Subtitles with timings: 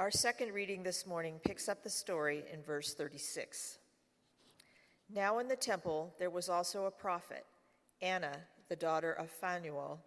[0.00, 3.76] Our second reading this morning picks up the story in verse 36.
[5.14, 7.44] Now in the temple there was also a prophet,
[8.00, 8.32] Anna,
[8.70, 10.00] the daughter of Phanuel,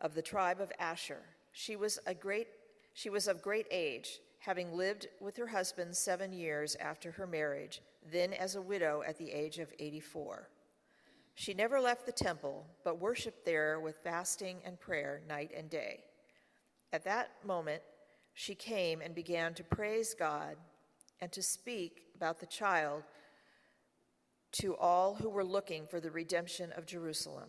[0.00, 1.18] of the tribe of Asher.
[1.50, 2.46] She was a great
[2.92, 7.82] she was of great age, having lived with her husband 7 years after her marriage,
[8.12, 10.48] then as a widow at the age of 84.
[11.34, 16.04] She never left the temple, but worshiped there with fasting and prayer night and day.
[16.92, 17.82] At that moment,
[18.38, 20.54] she came and began to praise God
[21.20, 23.02] and to speak about the child
[24.52, 27.48] to all who were looking for the redemption of Jerusalem.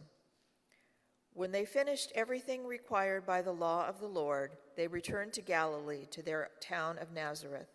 [1.36, 6.08] When they finished everything required by the law of the Lord, they returned to Galilee
[6.10, 7.70] to their town of Nazareth.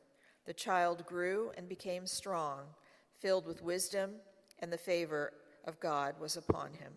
[0.44, 2.62] The child grew and became strong,
[3.20, 4.14] filled with wisdom,
[4.58, 5.32] and the favor
[5.66, 6.92] of God was upon him.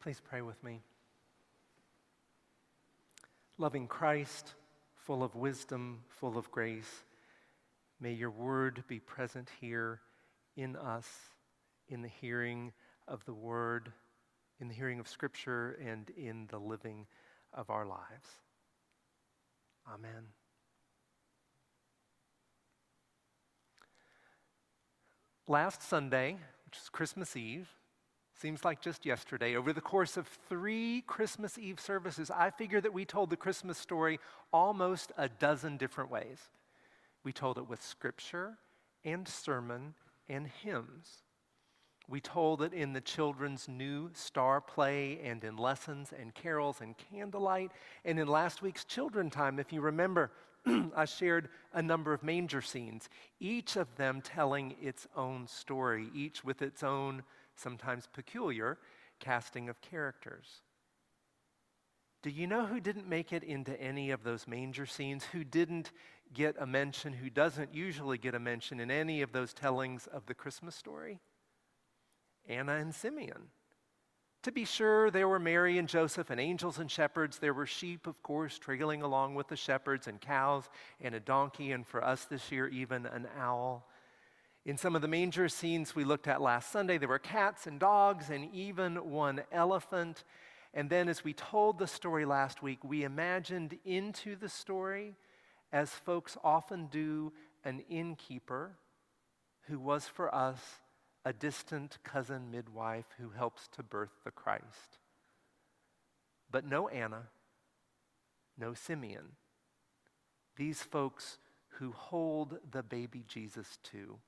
[0.00, 0.80] Please pray with me.
[3.58, 4.54] Loving Christ,
[4.96, 7.04] full of wisdom, full of grace,
[8.00, 10.00] may your word be present here
[10.56, 11.06] in us,
[11.90, 12.72] in the hearing
[13.06, 13.92] of the word,
[14.58, 17.06] in the hearing of Scripture, and in the living
[17.52, 18.40] of our lives.
[19.86, 20.28] Amen.
[25.46, 27.68] Last Sunday, which is Christmas Eve,
[28.40, 29.54] Seems like just yesterday.
[29.54, 33.76] Over the course of three Christmas Eve services, I figure that we told the Christmas
[33.76, 34.18] story
[34.50, 36.38] almost a dozen different ways.
[37.22, 38.56] We told it with scripture
[39.04, 39.92] and sermon
[40.26, 41.22] and hymns.
[42.08, 46.94] We told it in the children's new star play and in lessons and carols and
[46.96, 47.72] candlelight
[48.06, 49.58] and in last week's children time.
[49.58, 50.30] If you remember,
[50.96, 56.42] I shared a number of manger scenes, each of them telling its own story, each
[56.42, 57.22] with its own
[57.60, 58.78] sometimes peculiar,
[59.18, 60.62] casting of characters.
[62.22, 65.24] Do you know who didn't make it into any of those manger scenes?
[65.32, 65.92] Who didn't
[66.34, 70.26] get a mention, who doesn't usually get a mention in any of those tellings of
[70.26, 71.20] the Christmas story?
[72.46, 73.48] Anna and Simeon.
[74.44, 77.38] To be sure, there were Mary and Joseph and angels and shepherds.
[77.38, 80.68] There were sheep, of course, trailing along with the shepherds, and cows
[81.00, 83.86] and a donkey, and for us this year, even an owl.
[84.66, 87.80] In some of the manger scenes we looked at last Sunday, there were cats and
[87.80, 90.24] dogs and even one elephant.
[90.74, 95.16] And then, as we told the story last week, we imagined into the story,
[95.72, 97.32] as folks often do,
[97.64, 98.76] an innkeeper
[99.62, 100.60] who was for us
[101.24, 104.98] a distant cousin midwife who helps to birth the Christ.
[106.50, 107.28] But no Anna,
[108.58, 109.36] no Simeon.
[110.56, 111.38] These folks
[111.78, 114.18] who hold the baby Jesus too.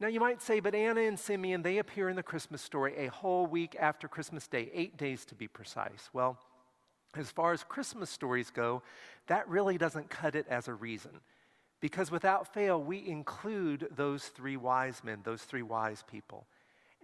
[0.00, 3.10] Now, you might say, but Anna and Simeon, they appear in the Christmas story a
[3.10, 6.08] whole week after Christmas Day, eight days to be precise.
[6.14, 6.38] Well,
[7.14, 8.82] as far as Christmas stories go,
[9.26, 11.20] that really doesn't cut it as a reason.
[11.80, 16.46] Because without fail, we include those three wise men, those three wise people.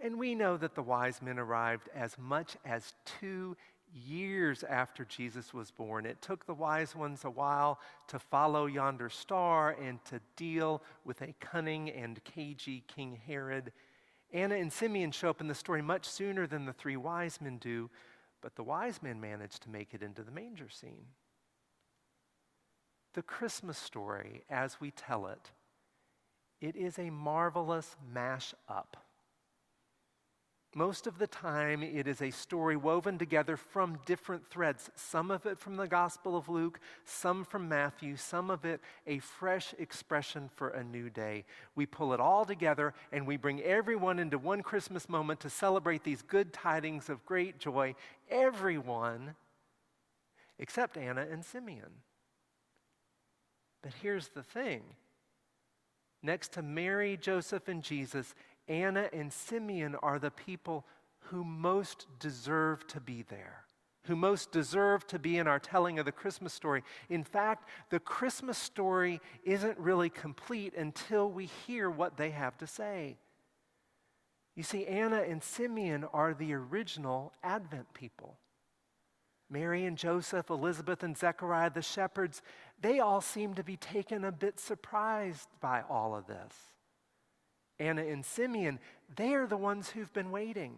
[0.01, 3.57] And we know that the wise men arrived as much as two
[4.05, 6.05] years after Jesus was born.
[6.05, 11.21] It took the wise ones a while to follow yonder star and to deal with
[11.21, 13.71] a cunning and cagey King Herod.
[14.31, 17.57] Anna and Simeon show up in the story much sooner than the three wise men
[17.57, 17.89] do,
[18.41, 21.07] but the wise men managed to make it into the manger scene.
[23.13, 25.51] The Christmas story, as we tell it,
[26.59, 29.06] it is a marvelous mash up
[30.75, 34.91] most of the time, it is a story woven together from different threads.
[34.95, 39.19] Some of it from the Gospel of Luke, some from Matthew, some of it a
[39.19, 41.45] fresh expression for a new day.
[41.75, 46.03] We pull it all together and we bring everyone into one Christmas moment to celebrate
[46.03, 47.95] these good tidings of great joy.
[48.29, 49.35] Everyone
[50.59, 52.01] except Anna and Simeon.
[53.81, 54.81] But here's the thing
[56.23, 58.33] next to Mary, Joseph, and Jesus,
[58.67, 60.85] Anna and Simeon are the people
[61.19, 63.63] who most deserve to be there,
[64.03, 66.83] who most deserve to be in our telling of the Christmas story.
[67.09, 72.67] In fact, the Christmas story isn't really complete until we hear what they have to
[72.67, 73.17] say.
[74.55, 78.37] You see, Anna and Simeon are the original Advent people.
[79.49, 82.41] Mary and Joseph, Elizabeth and Zechariah, the shepherds,
[82.81, 86.53] they all seem to be taken a bit surprised by all of this.
[87.79, 88.79] Anna and Simeon,
[89.15, 90.77] they are the ones who've been waiting.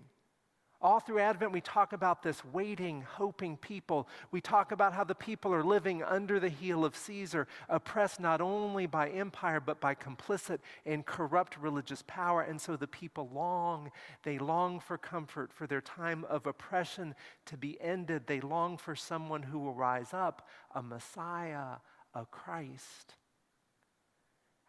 [0.81, 4.07] All through Advent, we talk about this waiting, hoping people.
[4.31, 8.39] We talk about how the people are living under the heel of Caesar, oppressed not
[8.39, 12.43] only by empire, but by complicit and corrupt religious power.
[12.43, 13.91] And so the people long.
[14.23, 17.13] They long for comfort, for their time of oppression
[17.47, 18.27] to be ended.
[18.27, 21.79] They long for someone who will rise up, a Messiah,
[22.13, 23.15] a Christ.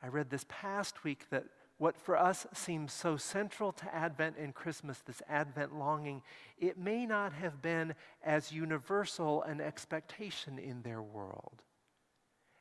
[0.03, 1.45] I read this past week that
[1.81, 6.21] what for us seems so central to Advent and Christmas, this Advent longing,
[6.59, 11.63] it may not have been as universal an expectation in their world.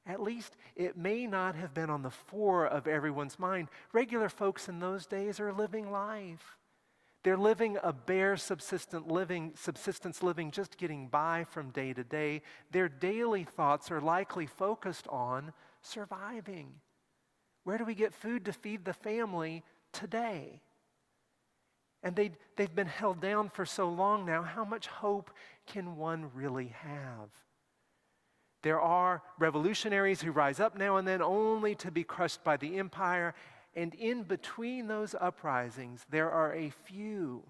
[0.07, 3.67] At least it may not have been on the fore of everyone's mind.
[3.91, 6.55] Regular folks in those days are living life.
[7.23, 12.41] They're living a bare subsistent living, subsistence living, just getting by from day to day.
[12.71, 15.51] Their daily thoughts are likely focused on
[15.81, 16.75] surviving
[17.63, 20.61] where do we get food to feed the family today?
[22.01, 24.43] And they, they've been held down for so long now.
[24.43, 25.31] How much hope
[25.67, 27.29] can one really have?
[28.61, 32.77] There are revolutionaries who rise up now and then only to be crushed by the
[32.77, 33.33] empire.
[33.75, 37.43] And in between those uprisings, there are a few,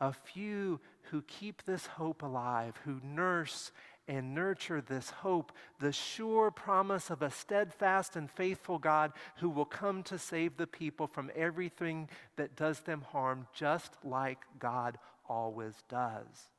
[0.00, 0.80] a few
[1.10, 3.72] who keep this hope alive, who nurse
[4.06, 9.64] and nurture this hope, the sure promise of a steadfast and faithful God who will
[9.64, 14.98] come to save the people from everything that does them harm, just like God
[15.28, 16.50] always does.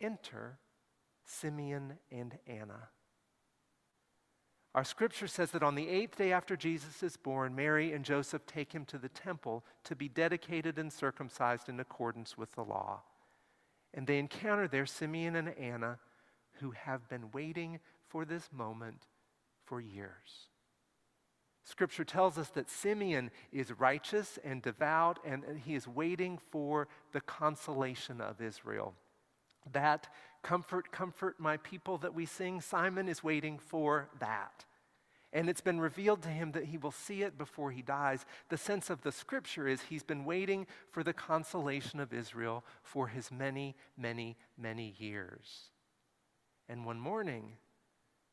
[0.00, 0.58] Enter
[1.24, 2.88] Simeon and Anna.
[4.74, 8.44] Our scripture says that on the eighth day after Jesus is born, Mary and Joseph
[8.44, 13.00] take him to the temple to be dedicated and circumcised in accordance with the law.
[13.96, 15.98] And they encounter there Simeon and Anna,
[16.60, 19.06] who have been waiting for this moment
[19.64, 20.48] for years.
[21.64, 27.20] Scripture tells us that Simeon is righteous and devout, and he is waiting for the
[27.20, 28.94] consolation of Israel.
[29.72, 30.06] That
[30.42, 34.64] comfort, comfort my people that we sing, Simeon is waiting for that.
[35.32, 38.24] And it's been revealed to him that he will see it before he dies.
[38.48, 43.08] The sense of the scripture is he's been waiting for the consolation of Israel for
[43.08, 45.70] his many, many, many years.
[46.68, 47.54] And one morning,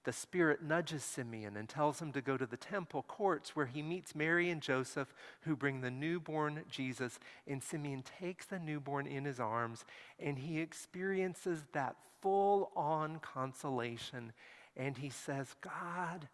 [0.04, 3.82] the Spirit nudges Simeon and tells him to go to the temple courts where he
[3.82, 7.20] meets Mary and Joseph, who bring the newborn Jesus.
[7.48, 9.86] And Simeon takes the newborn in his arms
[10.20, 14.34] and he experiences that full on consolation.
[14.76, 16.28] And he says, God,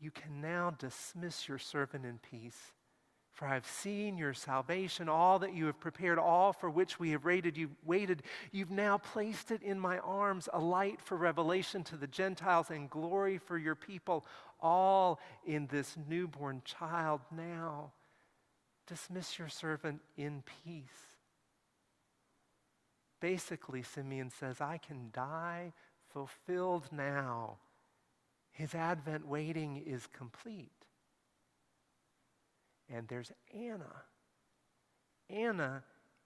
[0.00, 2.72] you can now dismiss your servant in peace.
[3.32, 7.10] For I have seen your salvation, all that you have prepared, all for which we
[7.10, 7.58] have waited.
[7.58, 8.22] You've waited.
[8.50, 12.88] You've now placed it in my arms, a light for revelation to the Gentiles and
[12.88, 14.24] glory for your people,
[14.58, 17.20] all in this newborn child.
[17.30, 17.92] Now,
[18.86, 21.18] dismiss your servant in peace.
[23.20, 25.74] Basically, Simeon says, I can die
[26.10, 27.58] fulfilled now
[28.56, 30.70] his Advent waiting is complete.
[32.88, 34.02] And there's Anna.
[35.28, 35.82] Anna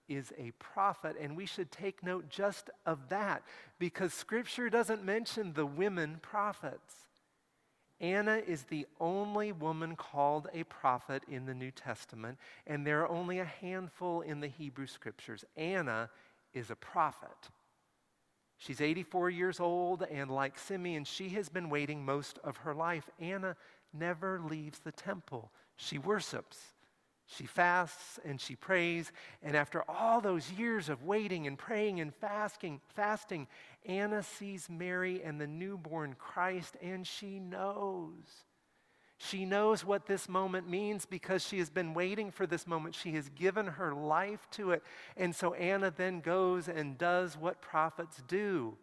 [0.09, 3.43] is a prophet, and we should take note just of that
[3.81, 6.95] because Scripture doesn't mention the women prophets.
[8.01, 13.09] Anna is the only woman called a prophet in the New Testament, and there are
[13.09, 15.45] only a handful in the Hebrew Scriptures.
[15.57, 16.09] Anna
[16.55, 17.51] is a prophet.
[18.61, 23.09] She's 84 years old, and like Simeon, she has been waiting most of her life.
[23.19, 23.57] Anna
[23.95, 25.51] never leaves the temple.
[25.77, 26.59] She worships,
[27.25, 29.13] she fasts, and she prays.
[29.43, 33.49] And after all those years of waiting and praying and fasting, fasting,
[33.87, 38.45] Anna sees Mary and the newborn Christ, and she knows
[39.23, 42.95] she knows what this moment means because she has been waiting for this moment.
[42.95, 44.83] She has given her life to it.
[45.15, 48.79] And so Anna then goes and does what prophets do.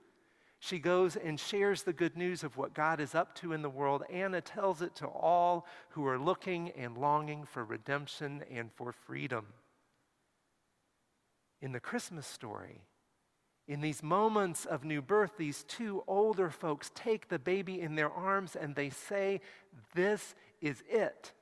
[0.59, 3.69] She goes and shares the good news of what God is up to in the
[3.69, 4.03] world.
[4.11, 9.47] Anna tells it to all who are looking and longing for redemption and for freedom.
[11.63, 12.81] In the Christmas story,
[13.67, 18.11] in these moments of new birth, these two older folks take the baby in their
[18.11, 19.41] arms and they say,
[19.93, 21.33] This is it.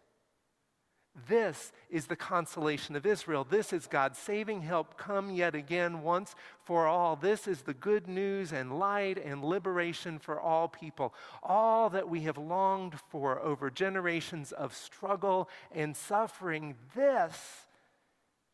[1.30, 3.48] This is the consolation of Israel.
[3.50, 7.16] This is God's saving help come yet again once for all.
[7.16, 11.14] This is the good news and light and liberation for all people.
[11.42, 16.76] All that we have longed for over generations of struggle and suffering.
[16.94, 17.68] This,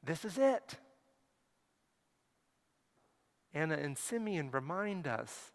[0.03, 0.77] this is it.
[3.53, 5.51] Anna and Simeon remind us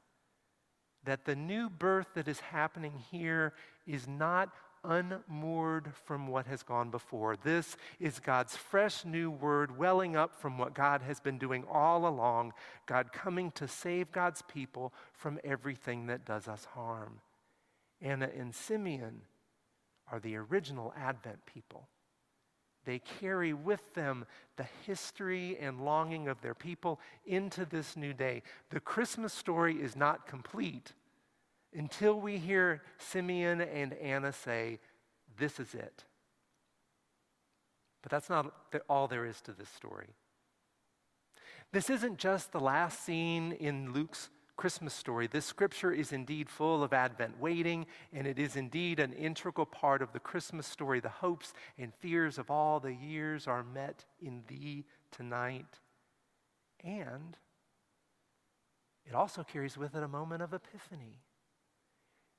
[1.04, 3.54] that the new birth that is happening here
[3.86, 4.50] is not
[4.84, 7.36] unmoored from what has gone before.
[7.36, 12.06] This is God's fresh new word welling up from what God has been doing all
[12.06, 12.52] along,
[12.86, 17.20] God coming to save God's people from everything that does us harm.
[18.00, 19.22] Anna and Simeon
[20.10, 21.88] are the original Advent people.
[22.86, 24.24] They carry with them
[24.56, 28.42] the history and longing of their people into this new day.
[28.70, 30.92] The Christmas story is not complete
[31.74, 34.78] until we hear Simeon and Anna say,
[35.36, 36.04] This is it.
[38.02, 38.54] But that's not
[38.88, 40.14] all there is to this story.
[41.72, 45.26] This isn't just the last scene in Luke's Christmas story.
[45.26, 50.00] This scripture is indeed full of Advent waiting, and it is indeed an integral part
[50.00, 50.98] of the Christmas story.
[50.98, 55.80] The hopes and fears of all the years are met in thee tonight.
[56.82, 57.36] And
[59.04, 61.20] it also carries with it a moment of epiphany.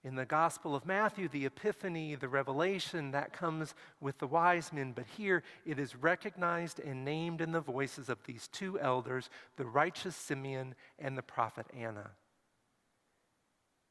[0.04, 4.94] In the Gospel of Matthew, the epiphany, the revelation, that comes with the wise men.
[4.94, 9.66] But here it is recognized and named in the voices of these two elders, the
[9.66, 12.12] righteous Simeon and the prophet Anna.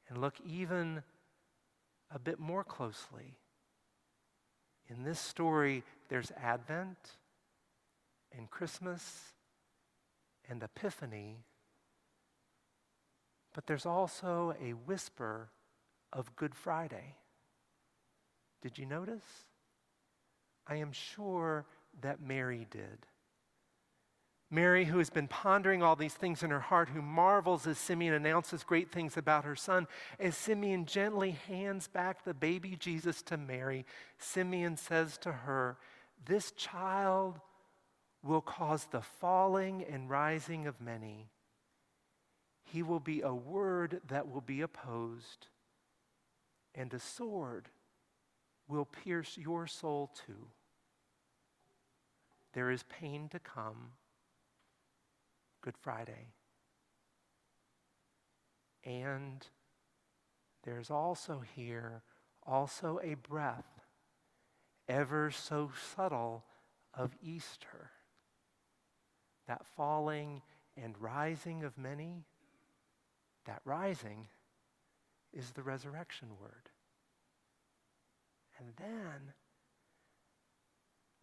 [0.09, 1.03] And look even
[2.15, 3.37] a bit more closely.
[4.89, 7.17] In this story, there's Advent
[8.37, 9.33] and Christmas
[10.49, 11.39] and Epiphany,
[13.53, 15.49] but there's also a whisper
[16.17, 17.15] of Good Friday.
[18.63, 19.45] Did you notice?
[20.67, 21.67] I am sure
[22.01, 23.07] that Mary did.
[24.51, 28.15] Mary, who has been pondering all these things in her heart, who marvels as Simeon
[28.15, 29.87] announces great things about her son,
[30.19, 33.85] as Simeon gently hands back the baby Jesus to Mary,
[34.19, 35.77] Simeon says to her,
[36.25, 37.41] This child
[38.23, 41.29] will cause the falling and rising of many.
[42.65, 45.49] He will be a word that will be opposed
[46.77, 47.71] and a sword
[48.69, 50.49] will pierce your soul too.
[52.53, 53.93] There is pain to come.
[55.63, 56.35] Good Friday.
[58.85, 59.45] And
[60.63, 62.03] there's also here
[62.47, 63.67] also a breath,
[64.89, 66.45] ever so subtle,
[66.95, 67.91] of Easter.
[69.49, 70.43] That falling
[70.77, 72.25] and rising of many,
[73.45, 74.29] that rising
[75.33, 76.71] is the resurrection word.
[78.59, 79.35] And then,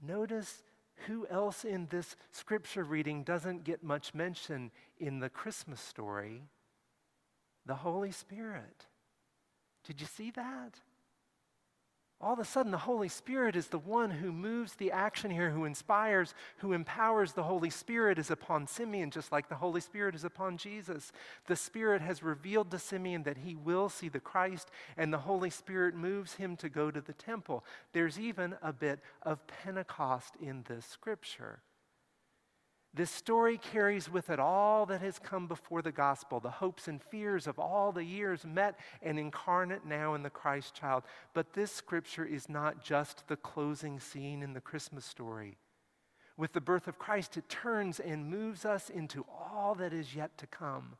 [0.01, 0.61] notice
[1.07, 6.43] who else in this scripture reading doesn't get much mention in the Christmas story?
[7.65, 8.85] The Holy Spirit.
[9.83, 10.79] Did you see that?
[12.23, 15.49] All of a sudden the Holy Spirit is the one who moves the action here,
[15.49, 17.33] who inspires, who empowers.
[17.33, 21.11] The Holy Spirit is upon Simeon, just like the Holy Spirit is upon Jesus.
[21.47, 25.49] The Spirit has revealed to Simeon that he will see the Christ, and the Holy
[25.49, 27.65] Spirit moves him to go to the temple.
[27.91, 31.59] There's even a bit of Pentecost in this scripture.
[32.95, 37.01] This story carries with it all that has come before the gospel, the hopes and
[37.01, 41.03] fears of all the years met and incarnate now in the Christ child.
[41.33, 45.57] But this scripture is not just the closing scene in the Christmas story.
[46.37, 50.37] With the birth of Christ, it turns and moves us into all that is yet
[50.37, 50.97] to come.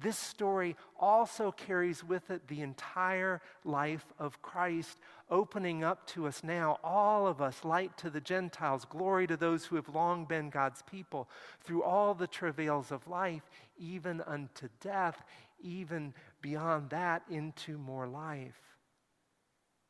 [0.00, 4.96] This story also carries with it the entire life of Christ,
[5.28, 9.64] opening up to us now, all of us, light to the Gentiles, glory to those
[9.64, 11.28] who have long been God's people,
[11.64, 13.42] through all the travails of life,
[13.76, 15.24] even unto death,
[15.60, 18.67] even beyond that, into more life.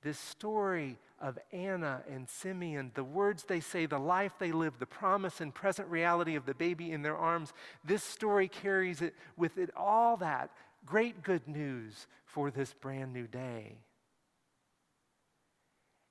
[0.03, 4.87] This story of Anna and Simeon, the words they say, the life they live, the
[4.87, 7.53] promise and present reality of the baby in their arms,
[7.85, 10.51] this story carries it with it all that
[10.87, 13.79] great good news for this brand new day.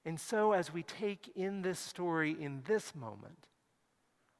[0.06, 3.48] And so, as we take in this story in this moment,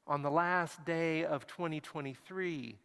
[0.06, 2.78] on the last day of 2023,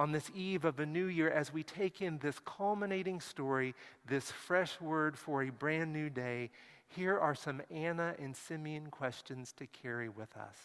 [0.00, 3.74] on this eve of a new year, as we take in this culminating story,
[4.06, 6.48] this fresh word for a brand new day,
[6.88, 10.56] here are some Anna and Simeon questions to carry with us.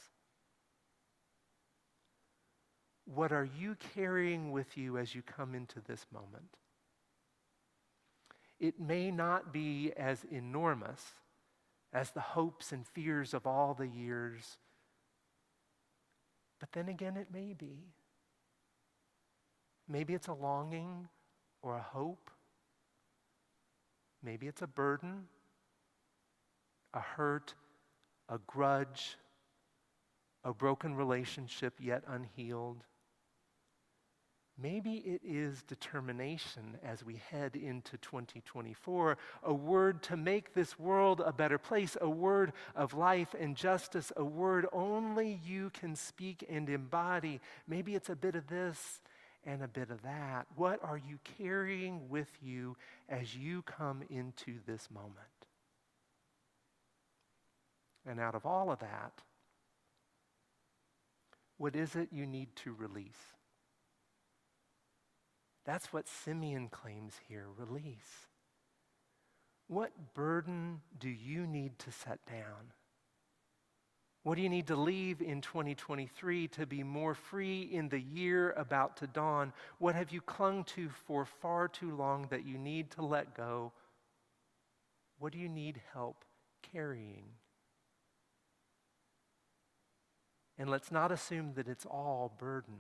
[3.14, 6.56] What are you carrying with you as you come into this moment?
[8.58, 11.02] It may not be as enormous
[11.92, 14.60] as the hopes and fears of all the years,
[16.58, 17.90] but then again, it may be.
[19.88, 21.08] Maybe it's a longing
[21.62, 22.32] or a hope.
[24.24, 25.28] Maybe it's a burden
[26.96, 27.54] a hurt,
[28.30, 29.18] a grudge,
[30.44, 32.84] a broken relationship yet unhealed.
[34.58, 41.22] Maybe it is determination as we head into 2024, a word to make this world
[41.26, 46.46] a better place, a word of life and justice, a word only you can speak
[46.50, 47.42] and embody.
[47.68, 49.02] Maybe it's a bit of this
[49.46, 50.48] and a bit of that.
[50.56, 52.76] What are you carrying with you
[53.08, 55.20] as you come into this moment?
[58.06, 59.22] And out of all of that,
[61.58, 63.34] what is it you need to release?
[65.66, 68.28] That's what Simeon claims here release.
[69.68, 72.74] What burden do you need to set down?
[74.26, 78.54] What do you need to leave in 2023 to be more free in the year
[78.54, 79.54] about to dawn?
[79.78, 83.72] What have you clung to for far too long that you need to let go?
[85.20, 86.26] What do you need help
[86.74, 87.26] carrying?
[90.58, 92.80] And let's not assume that it's all burden.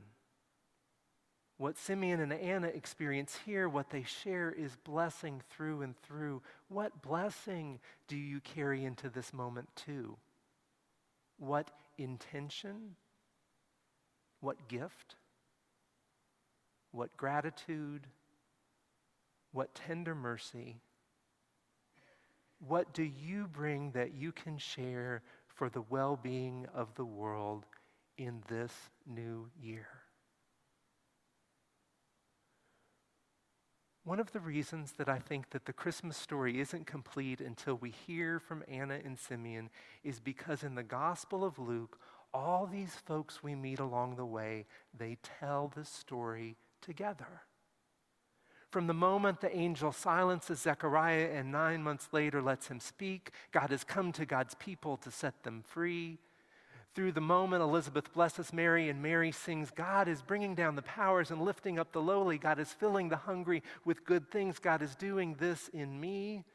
[1.57, 6.41] What Simeon and Anna experience here, what they share, is blessing through and through.
[6.69, 10.17] What blessing do you carry into this moment, too?
[11.37, 12.95] What intention?
[14.39, 15.15] What gift?
[16.91, 18.07] What gratitude?
[19.51, 20.81] What tender mercy?
[22.59, 27.65] What do you bring that you can share for the well being of the world
[28.17, 28.71] in this
[29.05, 29.87] new year?
[34.05, 37.89] One of the reasons that I think that the Christmas story isn't complete until we
[37.89, 39.71] hear from Anna and Simeon
[40.03, 41.97] is because in the Gospel of Luke,
[42.31, 47.41] all these folks we meet along the way, they tell the story together.
[48.69, 53.71] From the moment the angel silences Zechariah and nine months later lets him speak, God
[53.71, 56.19] has come to God's people to set them free.
[56.95, 61.29] Through the moment Elizabeth blesses Mary and Mary sings, God is bringing down the powers
[61.29, 62.37] and lifting up the lowly.
[62.37, 64.59] God is filling the hungry with good things.
[64.59, 66.45] God is doing this in me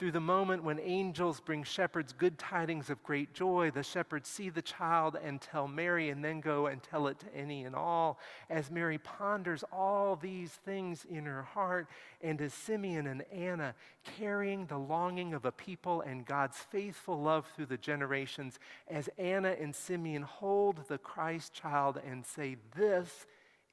[0.00, 3.70] through the moment when angels bring shepherds good tidings of great joy.
[3.70, 7.36] The shepherds see the child and tell Mary, and then go and tell it to
[7.36, 8.18] any and all.
[8.48, 11.86] As Mary ponders all these things in her heart,
[12.22, 13.74] and as Simeon and Anna
[14.16, 19.54] carrying the longing of a people and God's faithful love through the generations, as Anna
[19.60, 23.26] and Simeon hold the Christ child and say, This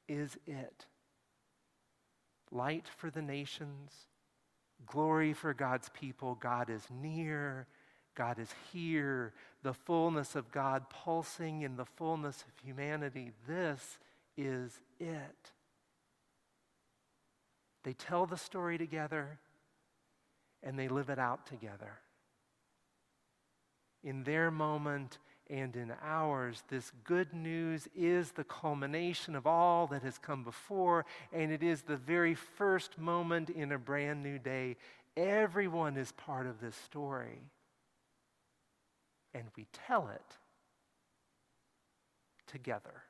[0.10, 0.88] is it.
[2.52, 4.08] Light for the nations
[4.86, 6.36] Glory for God's people.
[6.36, 7.68] God is near.
[8.16, 9.34] God is here.
[9.64, 13.32] The fullness of God pulsing in the fullness of humanity.
[13.48, 14.00] This
[14.38, 15.52] is it.
[17.84, 19.40] They tell the story together
[20.64, 22.00] and they live it out together.
[24.04, 25.18] In their moment,
[25.50, 26.64] and in ours.
[26.70, 31.82] This good news is the culmination of all that has come before, and it is
[31.82, 34.78] the very first moment in a brand new day.
[35.16, 37.42] Everyone is part of this story,
[39.34, 40.38] and we tell it
[42.48, 43.04] together.